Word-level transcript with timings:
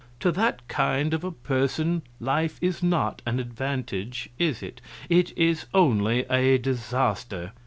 To 0.21 0.31
that 0.31 0.67
kind 0.67 1.13
of 1.13 1.23
a 1.23 1.31
person 1.31 2.01
life 2.19 2.57
is 2.59 2.81
not 2.81 3.21
an 3.27 3.39
advantage, 3.39 4.29
is 4.39 4.63
it? 4.63 4.81
It 5.09 5.31
is 5.37 5.67
only 5.75 6.21
a 6.27 6.57
disaster. 6.57 7.51